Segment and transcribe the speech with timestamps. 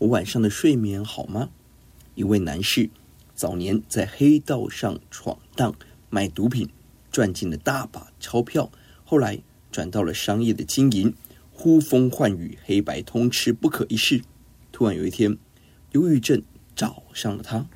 [0.00, 1.50] 我晚上的睡眠好吗？
[2.14, 2.88] 一位男士
[3.34, 5.74] 早年在黑道上闯荡，
[6.08, 6.70] 卖毒品，
[7.12, 8.72] 赚进了大把钞票。
[9.04, 9.38] 后来
[9.70, 11.14] 转到了商业的经营，
[11.52, 14.22] 呼风唤雨，黑白通吃，不可一世。
[14.72, 15.36] 突然有一天，
[15.92, 16.42] 忧郁症
[16.74, 17.66] 找上了他。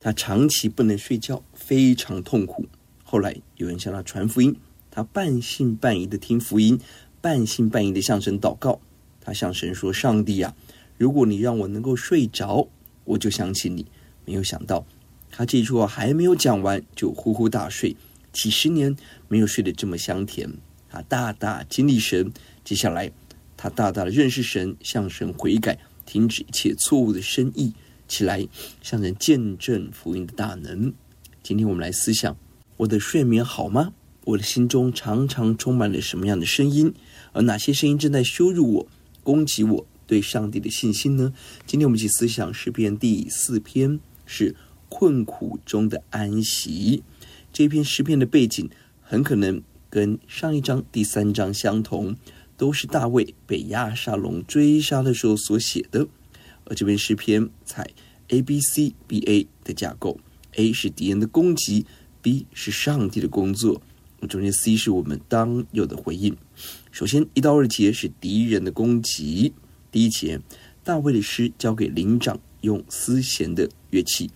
[0.00, 2.64] 他长期不能睡觉，非常痛苦。
[3.02, 4.56] 后来有人向他传福音，
[4.90, 6.80] 他半信半疑的听福音，
[7.20, 8.80] 半信半疑的向神祷告。
[9.20, 10.54] 他向神说：“上帝啊，
[10.96, 12.68] 如果你让我能够睡着，
[13.04, 13.86] 我就相信你。”
[14.26, 14.86] 没有想到，
[15.30, 17.94] 他这句话还没有讲完，就呼呼大睡。
[18.32, 18.96] 几十年
[19.28, 20.50] 没有睡得这么香甜。
[20.88, 22.32] 他大大经历神，
[22.64, 23.12] 接下来
[23.56, 27.74] 他大大的认识神，向神悔改，停止一切错误的生意。
[28.08, 28.46] 起来，
[28.80, 30.92] 向人见证福音的大能。
[31.42, 32.36] 今天我们来思想：
[32.78, 33.92] 我的睡眠好吗？
[34.24, 36.94] 我的心中常常充满了什么样的声音？
[37.32, 38.86] 而哪些声音正在羞辱我、
[39.22, 41.32] 攻击我对上帝的信心呢？
[41.66, 44.54] 今天我们一起思想诗篇第四篇，是
[44.88, 47.02] 困苦中的安息。
[47.52, 48.68] 这篇诗篇的背景
[49.00, 52.16] 很可能跟上一章第三章相同，
[52.56, 56.08] 都是大卫被押沙龙追杀的时候所写的。
[56.64, 57.90] 而这篇诗篇采
[58.28, 60.18] A B C B A 的架构
[60.52, 61.86] ，A 是敌人的攻击
[62.22, 63.82] ，B 是上帝的工作，
[64.28, 66.36] 中间 C 是我们当有的回应。
[66.90, 69.52] 首先一到二节是敌人的攻击。
[69.94, 70.40] 第一节，
[70.82, 74.28] 大卫的诗交给灵长用丝弦的乐器，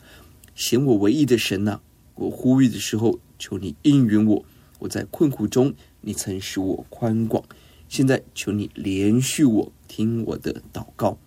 [0.55, 1.83] 显我唯一的神呐、啊，
[2.15, 4.45] 我呼吁的时候，求你应允我。
[4.79, 7.43] 我在困苦中，你曾使我宽广，
[7.89, 11.19] 现在求你怜恤我，听我的祷告。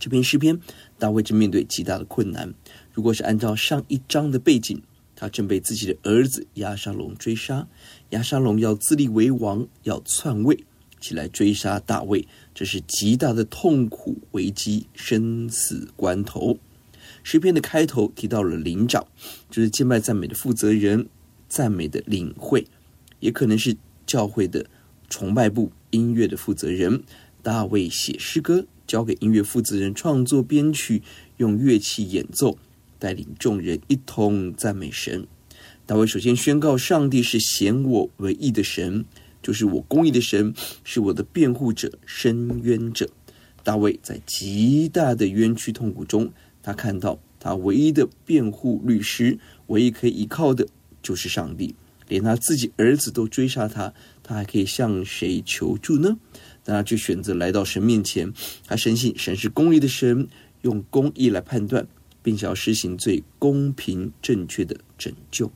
[0.00, 0.60] 这篇诗篇，
[0.98, 2.52] 大卫正面对极大的困难。
[2.92, 4.82] 如果是按照上一章的背景，
[5.14, 7.68] 他正被自己的儿子押沙龙追杀，
[8.10, 10.64] 押沙龙要自立为王，要篡位，
[11.00, 16.58] 起来追杀大卫，这是极大的痛苦、危机、生死关头。
[17.22, 19.06] 诗篇的开头提到了灵长，
[19.50, 21.08] 就是敬拜赞美的负责人，
[21.48, 22.66] 赞美的领会，
[23.20, 23.76] 也可能是
[24.06, 24.66] 教会的
[25.08, 27.02] 崇拜部音乐的负责人。
[27.42, 28.66] 大卫写诗歌。
[28.86, 31.02] 交给音乐负责人创作编曲，
[31.38, 32.56] 用乐器演奏，
[33.00, 35.26] 带领众人一同赞美神。
[35.86, 39.04] 大卫首先宣告：上帝是显我为义的神，
[39.46, 40.52] 就是我公义的神，
[40.82, 43.08] 是我的辩护者、伸冤者。
[43.62, 46.32] 大卫在极大的冤屈痛苦中，
[46.64, 50.66] 他看到他唯一的辩护律师，唯一可以依靠的
[51.00, 51.76] 就是上帝。
[52.08, 56.18] 连他自己儿子都追杀他，他还可以向谁求助呢？
[56.64, 58.32] 那就选择来到神面前，
[58.66, 60.26] 他深信神是公义的神，
[60.62, 61.86] 用公义来判断，
[62.20, 65.52] 并且要施行最公平正确的拯救。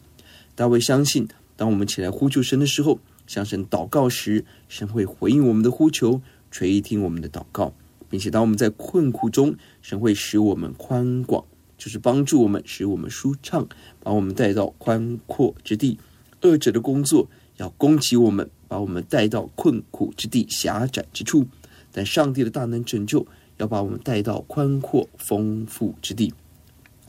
[0.54, 1.26] 大卫相信，
[1.56, 6.20] 当我们起来呼求神的时候，向神祷告时，神会回应我们的呼求，
[6.50, 7.72] 垂听我们的祷告，
[8.08, 11.44] 并且当我们在困苦中，神会使我们宽广，
[11.78, 13.68] 就是帮助我们，使我们舒畅，
[14.02, 15.96] 把我们带到宽阔之地。
[16.42, 18.50] 恶者的工作要攻击我们。
[18.66, 21.44] 把我们带到困苦之地、狭窄之处，
[21.90, 23.26] 但上帝的大能拯救
[23.56, 26.32] 要把我们带到宽阔丰富之地。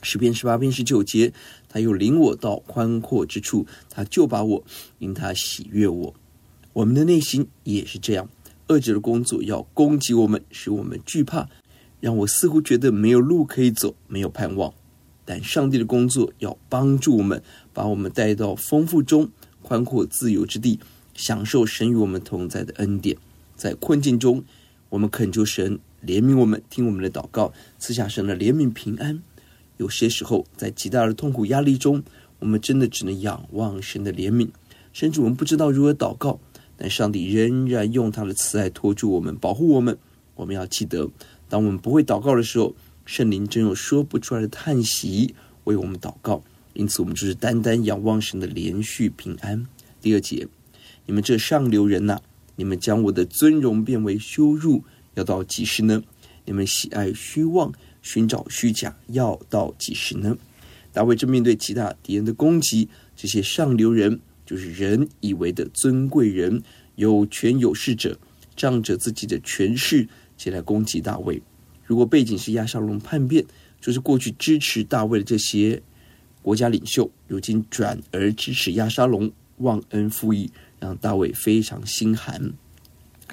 [0.02, 1.32] 诗篇十八篇十九节，
[1.68, 4.64] 他又领我到宽阔之处，他就把我
[4.98, 6.12] 因他喜悦我。
[6.72, 8.28] 我们的内心也是这样，
[8.68, 11.48] 恶者的工作要攻击我们，使我们惧怕，
[12.00, 14.72] 让我似乎觉得没有路可以走，没有盼望。
[15.24, 17.42] 但上帝的工作要帮助我们，
[17.72, 19.30] 把我们带到丰富中、
[19.62, 20.80] 宽阔自由之地。
[21.14, 23.18] 享受神与我们同在的恩典，
[23.54, 24.42] 在困境中，
[24.88, 29.22] 我们恳求神怜悯我们，听我们的祷告，赐下神的怜悯平安。
[29.76, 32.02] 有些时候，在极大的痛苦压力中，
[32.38, 34.48] 我们真的只能仰望神的怜悯，
[34.94, 36.40] 甚至我们不知道如何祷告，
[36.82, 39.96] 但上帝仍然用他的慈爱托住我们，保护我们。
[40.34, 41.08] 我们要记得，
[41.48, 42.74] 当我们不会祷告的时候，
[43.06, 45.32] 圣灵真有说不出来的叹息
[45.62, 46.42] 为我们祷告。
[46.74, 49.64] 因此，我们就是单单仰望神的连续平安。
[50.00, 50.48] 第二节，
[51.06, 52.20] 你们这上流人呐、
[52.56, 54.82] 你们将我的尊荣变为羞辱，
[55.14, 56.02] 要到几时呢？
[56.44, 60.36] 你们喜爱虚妄，寻找虚假，要到几时呢？
[60.92, 66.62] 大卫正面对其他敌人的攻击，这些上流人就是人以为的尊贵人，
[66.96, 68.18] 有权有势者，
[68.56, 71.42] 仗着自己的权势前来攻击大卫。
[71.84, 73.44] 如果背景是亚沙龙叛变，
[73.80, 75.82] 就是过去支持大卫的这些
[76.42, 80.50] 国家领袖，如今转而支持亚沙龙，忘恩负义，
[80.80, 82.52] 让大卫非常心寒。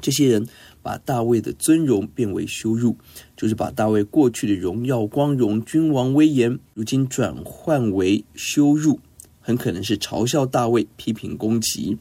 [0.02, 0.48] 这些人
[0.82, 2.96] 把大卫的尊荣变为羞辱，
[3.36, 9.00] 就是把大卫过去的荣耀、光荣、君王威严，如今转换为羞辱，
[9.50, 11.98] 很可能是嘲笑大卫、批评攻击。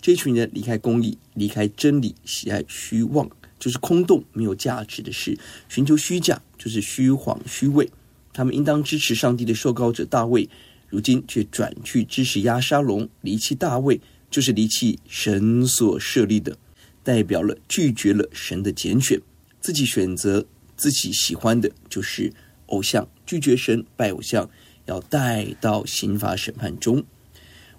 [0.00, 5.34] 这群人离开公义，离开真理，喜爱虚妄，就是空洞、没有价值的事；
[5.68, 7.90] 寻求虚假，就是虚谎、虚伪。
[8.32, 10.48] 他们应当支持上帝的受膏者大卫，
[10.88, 14.00] 如今却转去支持押沙龙，离弃大卫，
[14.30, 16.56] 就是离弃神所设立的。
[17.02, 19.20] 代表了拒绝了神的拣选，
[19.60, 20.46] 自己选择
[20.76, 22.32] 自己喜欢的，就是
[22.66, 24.48] 偶像，拒绝神，拜偶像，
[24.86, 27.04] 要带到刑法审判中。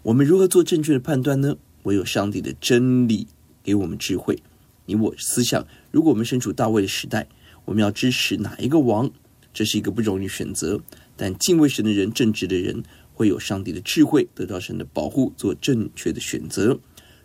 [0.04, 1.58] 我们如何做正确的判断呢？
[1.84, 3.28] 唯有上帝的真理
[3.64, 4.42] 给我们智慧。
[4.86, 7.28] 你我思想，如果我们身处大卫的时代，
[7.66, 9.10] 我们要支持哪一个王？
[9.54, 10.80] 这是一个不容易选择，
[11.16, 16.80] 但敬畏神的人、正直的人，会有上帝的智慧，得到神的保护，做正确的选择。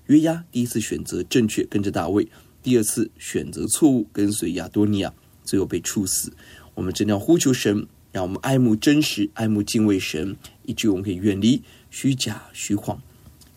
[0.06, 2.24] 约押第一次选择正确，跟着大卫；
[2.62, 5.12] 第二次选择错误，跟随亚多尼亚，
[5.44, 6.32] 最后被处死。
[6.74, 13.00] 我们真的要呼求神，让我们爱慕真实，爱慕敬畏神，以及我们可以远离虚假虚谎。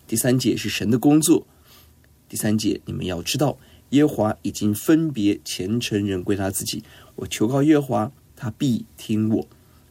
[0.06, 1.46] 第三节是神的工作。
[2.28, 3.58] 第三节，你们要知道，
[3.90, 6.82] 耶华已经分别虔诚人归他自己。
[7.16, 9.48] 我求告耶华，他必听我。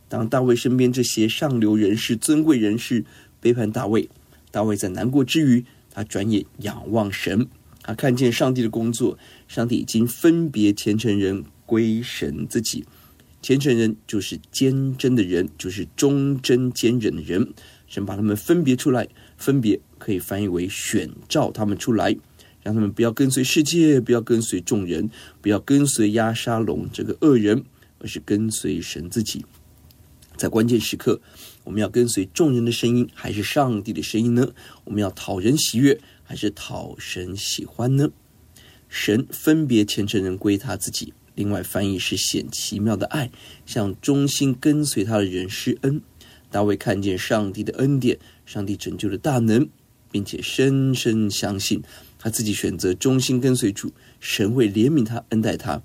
[0.07, 3.03] 当大卫身边这些上流人士、尊贵人士
[3.39, 4.09] 背叛大卫，
[4.51, 5.65] 大卫在难过之余。
[5.91, 7.47] 他转眼仰望神，
[7.83, 9.17] 他看见上帝的工作，
[9.47, 12.83] 上帝已经分别虔诚人归神自己。
[13.43, 17.53] 虔诚人就是坚贞的人，就是忠贞坚忍的人。
[17.87, 19.07] 神把他们分别出来，
[19.37, 22.15] 分别可以翻译为选召他们出来，
[22.63, 25.09] 让他们不要跟随世界，不要跟随众人，
[25.41, 27.65] 不要跟随压沙龙这个恶人，
[27.99, 29.45] 而是跟随神自己。
[30.37, 31.19] 在关键时刻，
[31.65, 34.53] 我们要跟随众人的声音，还是上帝的声音呢？
[34.85, 38.09] 我们要讨人喜悦，还是讨神喜欢呢？
[38.87, 41.13] 神分别虔诚人归他自己。
[41.35, 43.31] 另外翻译是显奇妙的爱，
[43.65, 46.01] 向忠心跟随他的人施恩。
[46.51, 49.67] 大卫看见上帝的恩典，上帝拯救的大能，
[50.11, 51.81] 并且深深相信
[52.19, 55.81] 他自己选择忠心跟随主，神会怜悯他，恩待他，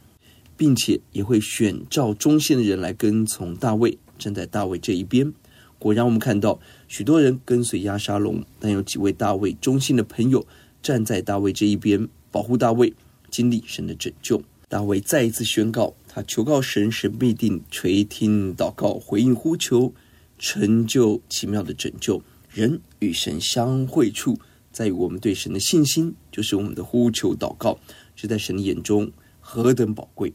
[0.56, 3.98] 并且也会选召忠心的人来跟从大卫。
[4.18, 5.32] 站在大卫这一边，
[5.78, 10.44] 果然我们看到许多人跟随押沙龙，但有几位大卫忠心的朋友
[10.82, 12.92] 站在大卫这一边，保护大卫，
[13.30, 14.42] 经历神的拯救。
[14.68, 19.94] 大卫再一次宣告，他求告神，神必定垂听祷告，回应呼求，
[20.38, 22.22] 成就奇妙的拯救。
[22.50, 24.38] 人与神相会处，
[24.70, 27.78] 在于我们对神的信心，就是我们的呼求祷告，
[28.14, 29.10] 这在神的眼中
[29.40, 30.34] 何等宝贵。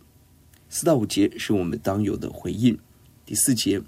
[0.67, 2.75] 四到五节是我们当有的回应。
[3.27, 3.79] 第四节，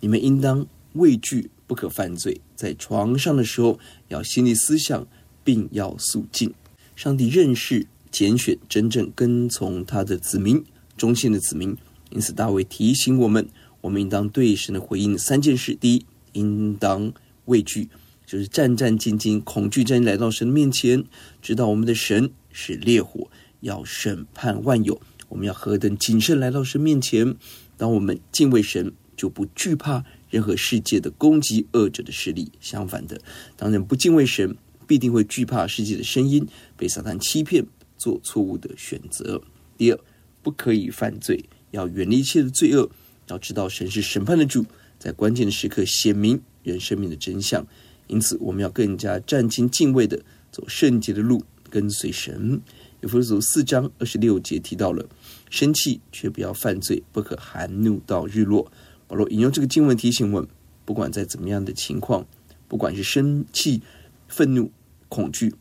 [0.00, 2.38] 你们应当畏惧，不可犯罪。
[2.54, 5.06] 在床上的时候，要心里思想，
[5.42, 6.52] 并要肃静。
[6.94, 10.62] 上帝认识、拣选真正跟从他的子民，
[10.96, 11.76] 忠心的子民。
[12.10, 13.48] 因此，大卫提醒我们，
[13.80, 17.12] 我们应当对神的回应三件事：第一，应当
[17.46, 17.88] 畏惧，
[18.24, 21.02] 就是战战兢兢、恐惧战来到神的面前，
[21.42, 23.28] 知道我们的神是烈火，
[23.58, 25.00] 要审判万有。
[25.28, 27.34] 我们要何等谨慎来到神面前。
[27.76, 32.52] 当我们敬畏神，就不惧怕任何世界的攻击、恶者的势力。
[32.60, 33.20] 相反的，
[33.56, 34.56] 当人不敬畏神，
[34.86, 37.66] 必定会惧怕世界的声音，被撒旦欺骗，
[38.04, 39.40] 做错误的选择。
[39.78, 39.98] 第二，
[40.42, 42.90] 不可以犯罪，要远离一切的罪恶。
[43.28, 44.66] 要知道神是审判的主，
[44.98, 47.66] 在关键的时刻显明人生命的真相。
[48.08, 52.60] 因此，我们要更加战兢敬畏的走圣洁的路，跟随神。
[53.00, 55.08] 以弗所四章二十六节提到了。
[55.48, 58.70] 生气却不要犯罪，不可含怒到日落。
[59.06, 60.48] 保罗引用这个经文提醒我们：
[60.84, 62.26] 不管在怎么样的情况，
[62.68, 63.80] 不管是生气、
[64.28, 64.70] 愤怒、
[65.08, 65.54] 恐惧，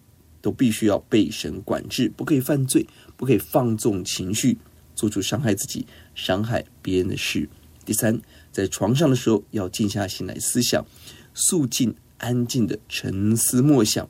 [0.44, 2.86] 都必须要被神管制，不可以犯罪，
[3.16, 4.58] 不可以放纵情绪，
[4.94, 7.48] 做出伤害自己、伤害别人的事。
[7.86, 8.20] 第三，
[8.52, 10.86] 在床上的时候要静下心来思想，
[11.34, 14.10] 肃静安静的沉思默想，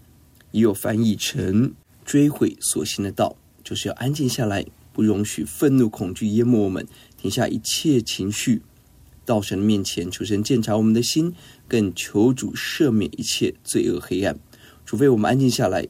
[0.50, 4.66] 也有翻译成追悔所行的道，就是要安静下来。
[4.92, 6.88] 不容许愤怒、恐惧淹没我们，
[7.18, 8.62] 停下一切情绪，
[9.26, 11.34] 到神面前求神鉴察我们的心，
[11.68, 14.38] 更求主赦免一切罪恶黑暗。
[14.86, 15.88] 除非我们安静下来，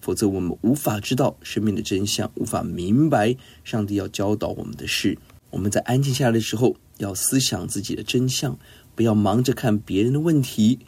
[0.00, 5.18] 否则我们无法知道生命的真相，无法明白上帝要教导我们的事。
[5.50, 8.58] 我们在安静下来的时候，要思想自己的真相，
[8.94, 10.78] 不要忙着看别人的问题，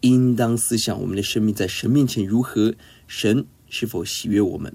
[0.00, 2.74] 应当思想我们的生命在神面前如何，
[3.06, 4.74] 神是否喜悦我们。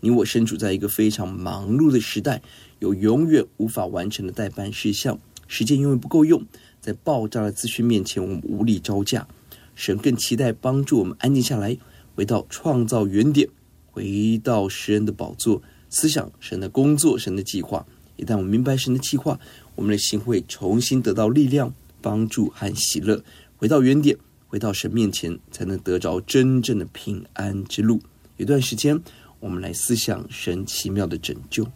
[0.00, 2.42] 你我身处在一个非常忙碌的时代，
[2.78, 6.44] 有永远无法完成的待办事项，时间永远不够用。
[6.82, 9.26] 在爆炸的资讯面前，我们无力招架。
[9.74, 11.78] 神更期待帮助我们安静下来，
[12.14, 13.48] 回到创造原点，
[13.90, 17.86] 回到施恩的宝座，思想神的工作、神的计划。
[18.16, 19.38] 一旦我们明白神的计划，
[19.74, 23.22] 我们的心会重新得到力量、帮助和喜乐，
[23.56, 24.16] 回到原点，
[24.46, 28.00] 回到神面前，才能得着真正的平安之路。
[28.36, 29.00] 有段时间，
[29.40, 31.66] 我们来思想神奇妙的拯救。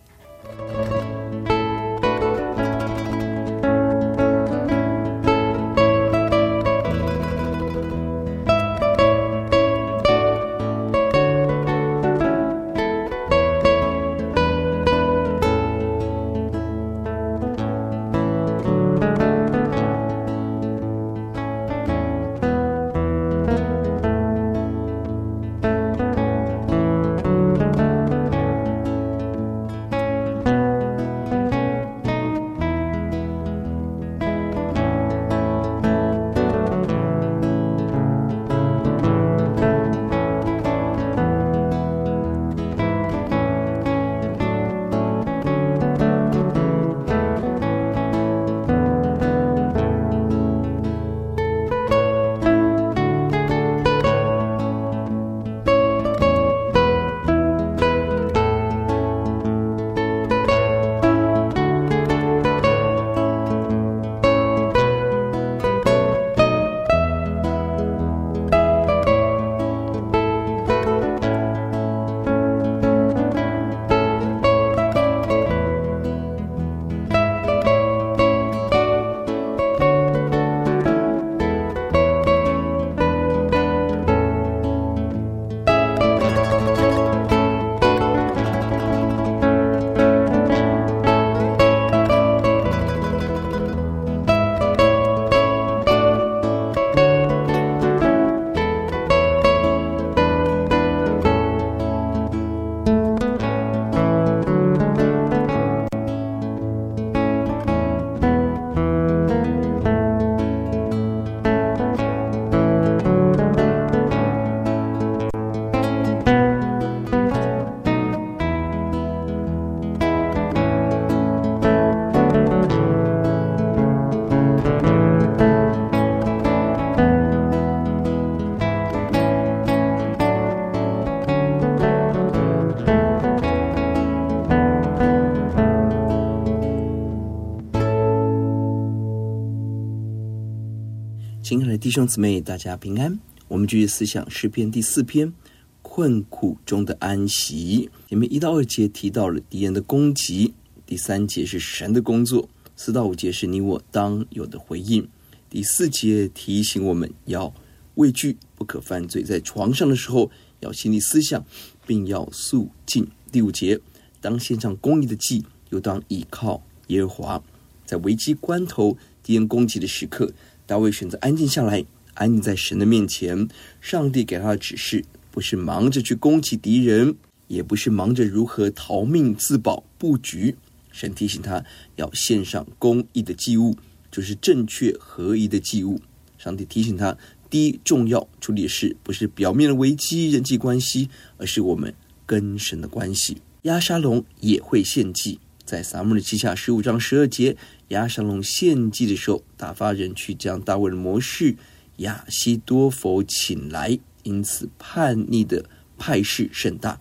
[141.49, 143.19] 亲爱的弟兄姊妹，大家平安。
[143.49, 145.33] 我们继续思想诗篇第四篇，
[145.81, 147.89] 困苦中的安息。
[148.07, 150.53] 前面一到二节提到了敌人的攻击，
[150.85, 155.09] 第三节是神的工作，四到五节是你我当有的回应。
[155.49, 157.51] 第四节提醒我们要
[157.95, 161.43] 畏惧，不可犯罪，在床上的时候要心里思想，
[161.87, 163.09] 并要肃静。
[163.33, 163.81] 第五节
[164.21, 167.43] 当献上公义的祭，又当倚靠耶和华。
[167.87, 170.31] 在危机关头，敌人攻击的时刻。
[170.69, 171.83] 大卫选择安静下来，
[172.13, 173.49] 安静在神的面前。
[173.81, 177.15] 上帝给他的指示，不是忙着去攻击敌人，
[177.47, 180.55] 也不是忙着如何逃命自保布局。
[180.93, 181.65] 神提醒他
[181.97, 183.79] 要献上公义的祭物，
[184.13, 185.99] 就是正确合宜的祭物。
[186.37, 187.17] 上帝提醒他，
[187.49, 191.09] 第一重要处理的事，不是表面的危机人际关系，
[191.39, 191.95] 而是我们
[192.27, 193.39] 跟神的关系。
[193.63, 195.41] 押沙龙也会献祭。
[195.65, 197.55] 在撒母耳记下十五章十二节，
[197.89, 201.57] 亚沙龙献祭的时候，打发人去将大卫的谋士
[201.97, 205.65] 亚西多弗请来，因此叛逆的
[205.97, 207.01] 派势甚大。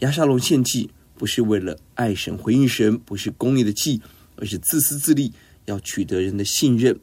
[0.00, 4.02] 亚沙龙献祭不是为了爱神回应神，不是公义的祭，
[4.36, 5.32] 而是自私自利，
[5.64, 7.00] 要取得人的信任，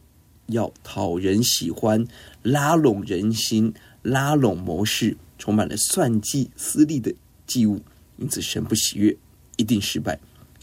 [0.47, 2.05] 要讨人喜欢，
[2.43, 3.73] 拉拢人心，
[4.03, 7.15] 拉拢谋士，充满了算计私利的
[7.47, 7.81] 祭物，
[8.17, 9.17] 因此神不喜悦，
[9.57, 10.19] 一定失败。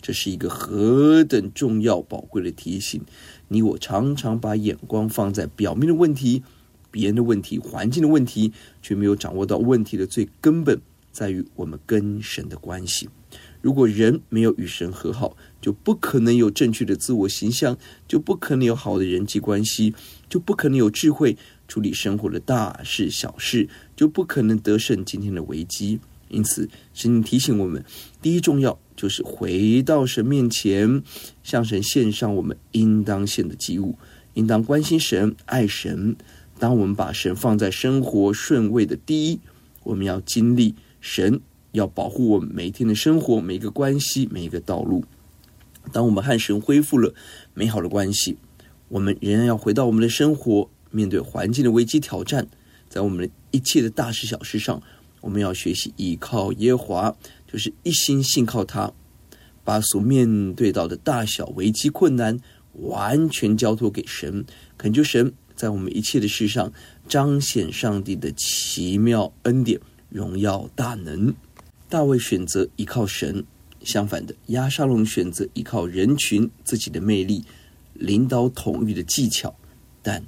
[0.07, 3.03] 这是一个何等重要宝贵的提醒！
[3.49, 6.45] 你我常常把眼光放在表面的问题、
[6.93, 13.09] 别人的问题、环境的问题，却没有掌握到问题的最根本，在于我们跟神的关系。
[13.61, 19.93] 如果人没有与神和好，就不可能有正确的自我形象，就不可能有好的人际关系，
[20.29, 21.37] 就不可能有智慧
[21.67, 25.99] 处理生活的大事小事，就不可能得胜今天的危机。
[26.28, 27.85] 因此，神提醒我们，
[28.21, 31.02] 第一重要就是回到神面前，
[31.42, 33.97] 向神献上我们应当献的祭物，
[34.35, 36.16] 应当关心神、爱神。
[36.59, 39.40] 当我们把神放在生活顺位的第一，
[39.85, 41.40] 我们要经历神
[41.73, 45.04] 要保护我们每一天的生活、每一个关系、每一个道路。
[45.92, 47.14] 当我们和神恢复了
[47.54, 48.37] 美好的关系，
[48.88, 52.49] 我们仍然要回到我们的生活，面对环境的危机挑战，
[52.88, 54.83] 在我们一切的大事小事上。
[55.26, 57.16] 我们要学习依靠耶和华，
[57.50, 58.92] 就是一心信靠他，
[59.64, 62.38] 把所面对到的大小危机困难
[62.75, 64.47] 完全交托给神，
[64.78, 66.73] 恳求神在我们一切的事上
[67.09, 71.35] 彰显上帝的奇妙恩典、荣耀大能。
[71.88, 73.45] 大卫选择依靠神，
[73.83, 77.45] 相反的，押沙龙选择依靠人群、自己的魅力、
[77.95, 79.52] 领导统御的技巧，
[80.02, 80.23] 但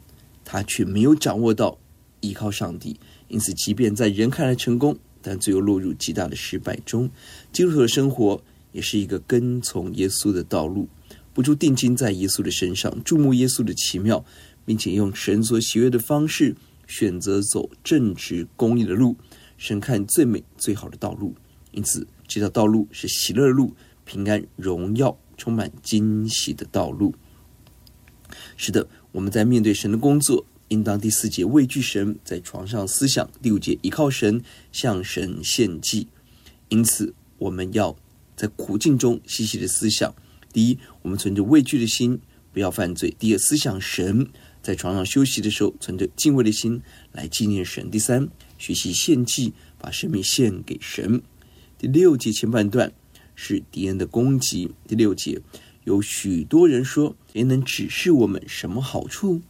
[0.44, 1.78] 他却没有掌握到
[2.18, 2.98] 依靠上帝。
[3.28, 7.08] 因此，即便在人看来成功，但最后落入极大的失败中。
[7.52, 8.42] 基督徒的生活
[8.73, 10.88] 也是一个跟从耶稣的道路，
[11.35, 14.25] 不住定睛在耶稣的身上，注目耶稣的奇妙，
[14.64, 16.54] 并且用神所喜悦的方式
[16.87, 19.14] 选择走正直公义的路，
[19.58, 21.35] 神看最美最好的道路。
[21.73, 23.75] 因此，这条道路是喜乐的路，
[24.06, 27.14] 平安荣耀充满惊喜的道路。
[28.56, 30.44] 是的，我们在面对神的工作。
[30.68, 36.06] 应当第四节畏惧神，在床上思想；第五节依靠神，向神献祭。
[36.68, 37.96] 因此，我们要
[38.37, 40.14] 在苦境中细细的思想：
[40.52, 42.20] 第一，我们存着畏惧的心，
[42.52, 44.28] 不要犯罪；第二，思想神，
[44.62, 46.82] 在床上休息的时候，存着敬畏的心
[47.12, 51.22] 来纪念神；第三，学习献祭，把生命献给神。
[51.78, 52.92] 第六节前半段
[53.34, 54.70] 是敌人的攻击。
[54.87, 55.40] 第六节
[55.84, 59.40] 有许多人说：“谁能指示我们什么好处？”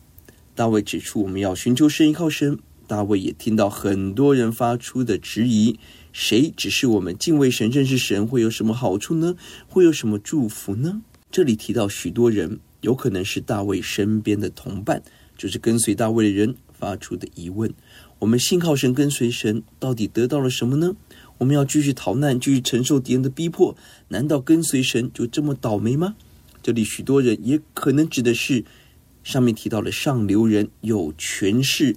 [0.58, 2.58] 大卫指出，我们要寻求神，依靠神。
[2.88, 5.78] 大卫也听到很多人发出的质疑：
[6.12, 9.36] 谁指示我们敬畏神、认识神会有什么好处呢？
[9.68, 11.00] 会有什么祝福呢？
[11.30, 15.00] 这里提到许多人，有可能是大卫身边的同伴，
[15.36, 17.72] 就是跟随大卫的人发出的疑问：
[18.18, 20.96] 我们信靠神、跟随神，到底得到了什么呢？
[21.38, 23.76] 我们要继续逃难，继续承受敌人的逼迫，
[24.08, 26.16] 难道跟随神就这么倒霉吗？
[26.60, 28.64] 这里许多人也可能指的是。
[29.28, 31.94] 上面提到了上流人有权势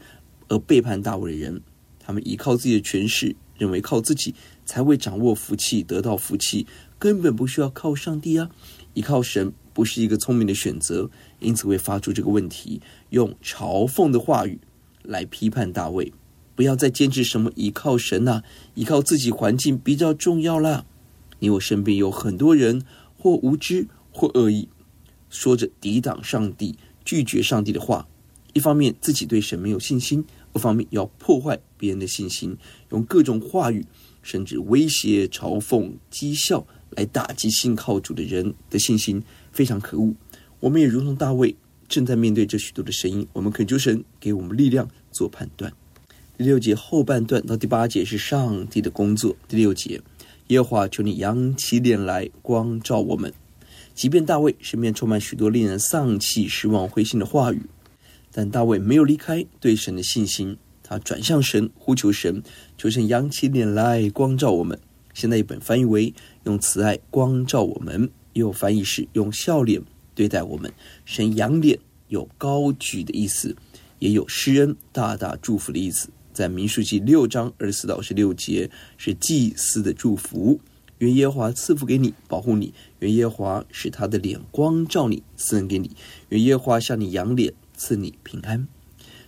[0.50, 1.62] 而背叛大卫的人，
[1.98, 6.68] 他们依靠自己的权势，认为靠自己才会掌握福气，得到福气，
[7.00, 8.50] 根本不需要靠上帝啊！
[8.96, 14.60] 依靠神不是一个聪明的选择，因此会发出这个问题，用嘲讽的话语
[15.02, 16.12] 来批判大卫。
[16.54, 18.44] 不要再坚持什么依靠神呐、啊，
[18.76, 20.86] 依靠自己环境比较重要啦。
[21.40, 22.84] 你我身边有很多人
[23.18, 24.68] 或无知或恶意，
[25.30, 26.78] 说着抵挡上帝。
[27.04, 28.08] 拒绝上帝的话，
[28.54, 32.56] 一方面自己对神没有信心，一方面要破坏别人的信心，
[32.92, 33.86] 用各种话语，
[34.22, 40.14] 甚至威胁、嘲讽、讥笑来打击信靠主的人的信心，非常可恶。
[40.60, 41.56] 我们也如同大卫，
[41.88, 45.74] 正在面对这许多的声音，我们恳求神给我们力量做判断。
[46.38, 49.36] 第六节后半段到第八节是上帝的工作。
[49.48, 50.02] 第六节，
[50.48, 53.34] 耶和华求你扬起脸来，光照我们。
[53.94, 57.62] 即便大卫身边充满许多令人丧气、失望、灰心的话语，
[58.32, 62.42] 但大卫没有离开对神的信心，他转向神，呼求神，
[62.78, 64.80] 求神扬起脸来光照我们。
[65.14, 66.14] 现在一本翻译为
[66.46, 69.82] 用慈爱光照我们，也有翻译是用笑脸
[70.16, 70.72] 对待我们。
[71.04, 71.78] 神扬脸
[72.08, 73.56] 有高举的意思，
[74.00, 76.10] 也有施恩、大大祝福的意思。
[76.34, 80.62] 在民数记六章二十四到二十六节是祭司的祝福。
[81.02, 85.90] 愿耶和华赐福给你，保护你；愿耶和华使他的脸光照你，赐恩给你；
[86.30, 88.68] 愿耶和华向你扬脸，赐你平安。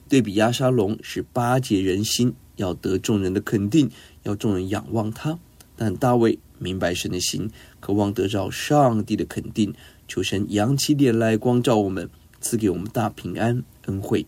[0.08, 3.90] 对比亚沙龙是巴结人心，要得众人的肯定，
[4.22, 5.40] 要众人仰望他；
[5.76, 9.74] 但大卫明白神的心，渴望得到上帝的肯定，
[10.08, 12.08] 求神扬起脸来光照我们，
[12.40, 14.28] 赐给我们大平安恩惠。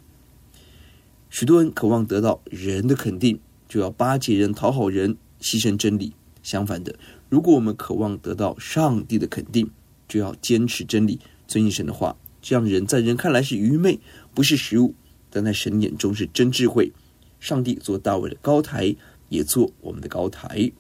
[1.29, 6.13] 许多人渴望得到人的肯定，就要巴结人、讨好人、牺牲真理。
[6.45, 6.95] 相反的。
[7.27, 9.69] 如果我们渴望得到上帝的肯定，
[10.08, 12.15] 就要坚持真理，遵行神的话。
[12.41, 13.99] 这样人在人看来是愚昧，
[14.36, 14.93] 不是实务，
[15.31, 16.93] 但在神眼中是真智慧。
[17.39, 18.95] 上帝做大卫的高台，
[19.29, 20.71] 也做我们的高台。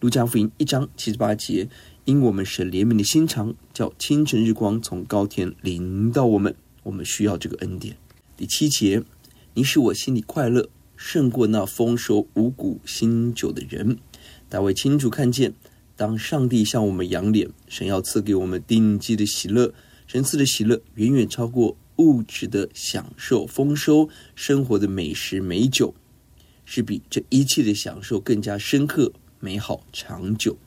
[0.00, 1.68] 路加福音一章七十八节，
[2.06, 6.56] 因我们神怜悯的心肠，叫清晨日光从高天临到我们。
[6.84, 7.96] 我们需要这个恩典。
[8.36, 9.04] 第七节，
[9.54, 13.98] 你使我心里快乐，胜过那丰收五谷新酒的人。
[14.52, 15.54] 大卫清楚看见。
[15.96, 19.72] 当上帝向我们扬脸，神要赐给我们顶级的喜乐。
[20.06, 25.94] 神赐的喜乐远远超过物质的享受、丰收、生活的美食美酒，
[26.66, 29.10] 是比这一切的享受更加深刻、
[29.40, 30.58] 美好、长久。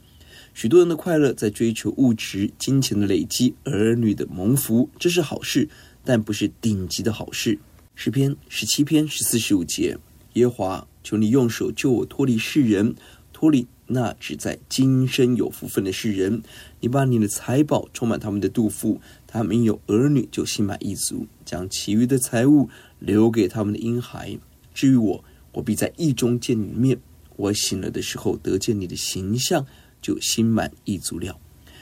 [0.56, 5.70] 许多人的快乐在追求物质、金钱的累积、儿女的蒙福，这是好事，
[6.04, 7.60] 但不是顶级的好事。
[7.94, 9.96] 诗篇十七篇十四十五节：
[10.34, 12.96] 耶华，求你用手救我脱离世人，
[13.32, 13.68] 脱离。
[13.88, 16.42] 那只在今生有福分的世人，
[16.80, 22.70] 你把你的财宝充满他们的肚腹，他们有儿女就心满意足，将其余的财物
[23.00, 24.38] 留给他们的婴孩。
[24.74, 27.00] 至于我，我必在义中见你的面。
[27.36, 29.66] 我醒了的时候得见你的形象，
[30.02, 31.40] 就心满意足了。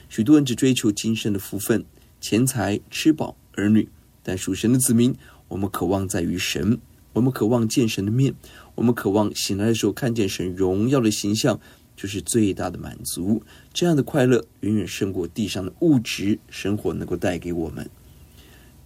[0.10, 1.86] 许多人只追求今生的福分、
[2.20, 3.88] 钱财、吃饱、儿女，
[4.22, 5.16] 但属神的子民，
[5.48, 6.80] 我们渴望在于神，
[7.14, 8.34] 我们渴望见神的面，
[8.76, 11.60] 我们渴望醒来的时候看见神荣耀的形象。
[11.96, 17.90] 就是最大的满足，这样的快乐远远胜过地上的物质生活能够带给我们。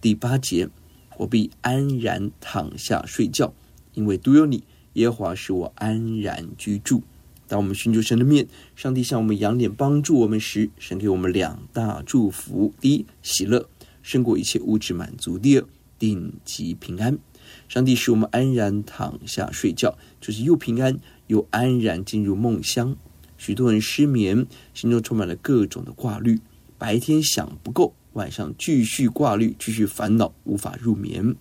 [0.00, 0.68] 第八节，
[1.16, 3.52] 我必安然躺下睡觉，
[3.94, 7.02] 因为独有你，耶和华使我安然居住。
[7.48, 13.68] 当我们寻求神的面，上帝向我们仰脸帮助我们时，神给我们两大祝福：第一，喜乐
[14.02, 15.64] 胜过一切物质满足；第二，
[15.98, 17.18] 定级平安。
[17.66, 21.00] 上帝使我们安然躺下睡觉，就是又平安。
[21.28, 22.96] 又安然进入梦乡，
[23.38, 26.40] 许多人失眠，心中充满了各种的挂虑。
[26.76, 31.34] 白天想不够，晚上继续挂虑，继续烦恼，无法入眠。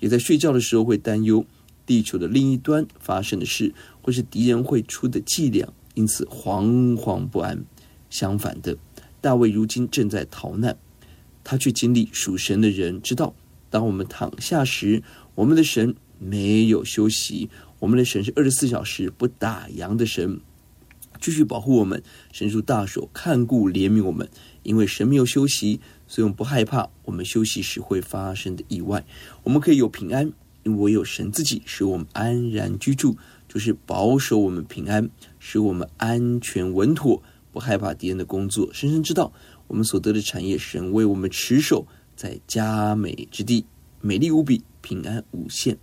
[0.00, 1.44] 也在睡觉的时候会担忧
[1.86, 7.64] 地球的另一端发生的事，或是敌人会出的伎俩，因此惶惶不安。
[8.10, 8.76] 相反的，
[9.20, 10.76] 大卫如今正在逃难，
[11.42, 13.34] 他却经历属神的人知道，
[13.70, 15.02] 当我们躺下时，
[15.34, 17.48] 我们的神没有休息。
[17.78, 20.40] 我们的神是二十四小时不打烊的神，
[21.20, 24.28] 继续保护我们，伸出大手看顾怜悯我们。
[24.62, 29.04] 因为神没有休息，所以我们不害怕我们休息时会发生的意外。
[29.42, 30.32] 我们可以有平安，
[30.62, 38.72] 因为有神自己使我们安然居住，就是保守我们平安，使我们安全稳妥，不害怕敌人的工作。
[38.72, 39.30] 深深知道
[39.66, 43.66] 我们所得的产业，神为我们持守在佳美之地，
[44.00, 45.76] 美丽无比，平安无限。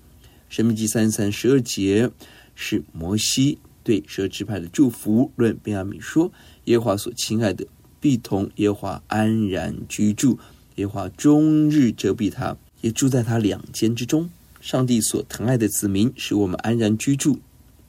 [0.51, 2.11] 申命记三三十二节
[2.55, 5.31] 是摩西对十二支派的祝福。
[5.37, 6.29] 论便雅悯说
[6.65, 7.65] ：“耶和华所亲爱的，
[8.01, 10.37] 必同耶和华安然居住。
[10.75, 14.29] 耶和华终日遮蔽他，也住在他两间之中。
[14.59, 17.39] 上帝所疼爱的子民，使我们安然居住。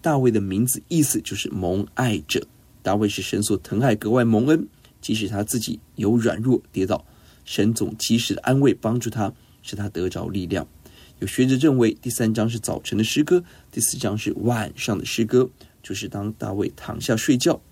[0.00, 2.46] 大卫的名字意思就是蒙爱者。
[2.80, 4.68] 大卫是神所疼爱，格外蒙恩。
[5.00, 7.04] 即使他自己有软弱跌倒，
[7.44, 10.64] 神总及时的安慰帮助他，使他得着力量。”
[11.22, 15.48] 有学者认为，第三章是早晨的诗歌，第四章是晚上的诗歌，
[15.80, 17.62] 就是当大卫躺下睡觉，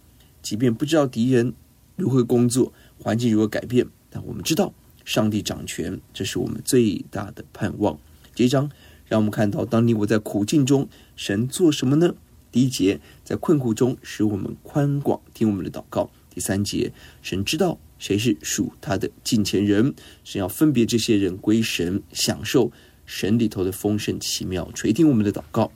[0.41, 1.53] 即便不知道敌人
[1.97, 4.73] 如何工作，环境如何改变，但我们知道
[5.05, 7.99] 上帝掌权，这是我们最大的盼望。
[8.37, 8.71] 这一章
[9.09, 12.15] 让我们看到，当你我在苦境中，神做什么呢？
[12.53, 16.09] 第一节，在困苦中使我们宽广，听我们的祷告。
[16.33, 22.71] 第三节，神知道谁是属他的近前人，神要分别这些人归神，享受。
[23.13, 25.73] 神里头的丰盛奇妙，垂听我们的祷告。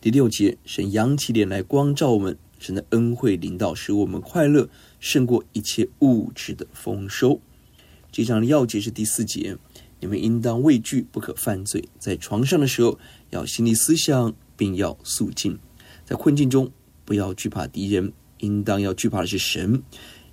[0.00, 4.66] 第六节，神扬起脸来光照我们，神的恩惠临到，使我们快乐
[4.98, 7.42] 胜过一切物质的丰收。
[8.10, 9.58] 这章的要节是第四节，
[10.00, 11.86] 你们应当畏惧，不可犯罪。
[11.98, 12.98] 在床上的时候，
[13.28, 15.58] 要心里思想，并要肃静。
[16.06, 16.72] 在困境中，
[17.04, 19.82] 不要惧怕敌人，应当要惧怕的是神，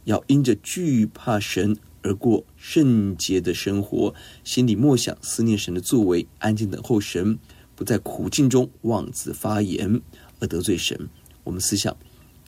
[0.06, 1.76] 要因着惧怕神。
[2.02, 7.38] 而过圣洁的生活，心里默想思念神的作为，安静等候神，
[7.76, 10.02] 不在苦境中妄自发言
[10.40, 11.08] 而得罪神。
[11.44, 11.96] 我们思想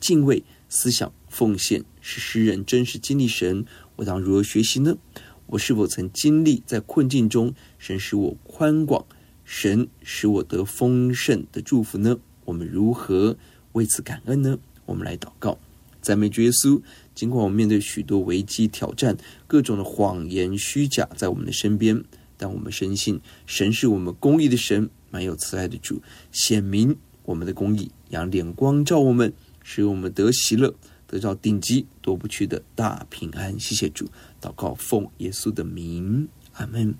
[0.00, 3.64] 敬畏、思想奉献，是诗人真实经历神。
[3.94, 4.98] 我当如何学习呢？
[5.46, 9.06] 我是否曾经历在困境中，神使我宽广，
[9.44, 12.18] 神使我得丰盛的祝福呢？
[12.44, 13.38] 我们如何
[13.70, 14.58] 为此感恩呢？
[14.84, 15.60] 我们来祷告。
[16.00, 16.80] 赞美主耶稣，
[17.18, 19.16] 尽管我们面对许多危机挑战，
[19.48, 22.04] 各种的谎言虚假在我们的身边，
[22.36, 26.00] 但我们深信神是我们公义的神，满有慈爱的主，
[26.30, 29.32] 显明我们的公义，让脸光照我们，
[29.64, 30.72] 使我们得喜乐，
[31.08, 33.58] 得到顶级夺不去的大平安。
[33.58, 34.06] 谢谢主，
[34.40, 36.94] 祷告奉耶稣的名，阿门。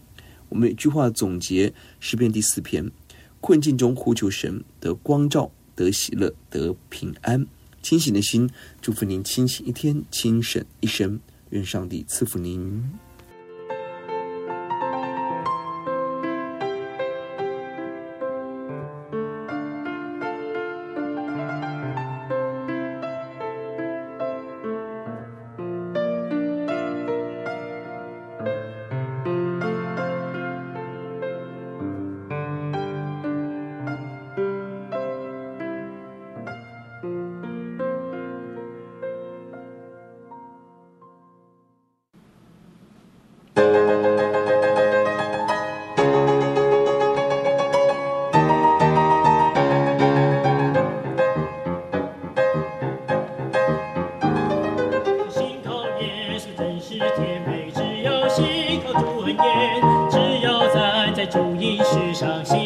[0.48, 2.90] 我们一句话总结诗篇第四篇：
[3.40, 7.46] 困境中呼求神，得光照，得喜乐，得平安。
[7.88, 8.46] 清醒的心，
[8.82, 11.18] 祝福您清醒一天，清醒一生。
[11.48, 13.07] 愿上帝赐福您。
[62.18, 62.57] 伤心。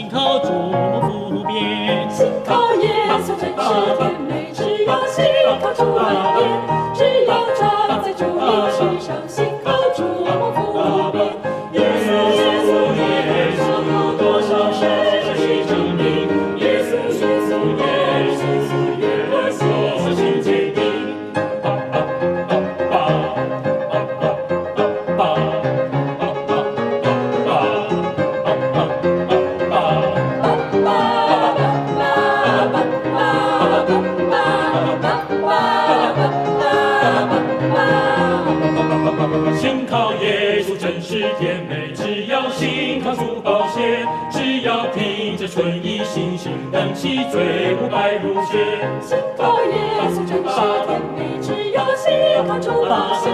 [52.60, 53.32] 把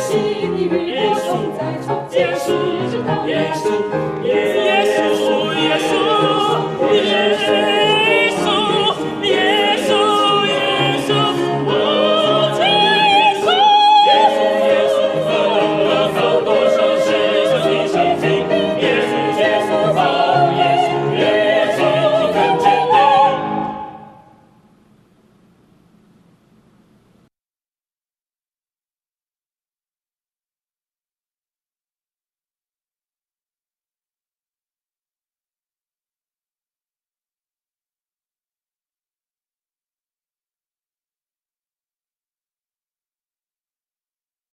[0.00, 1.04] 新的雨
[1.58, 2.52] 在从前十
[2.90, 3.89] 指扣在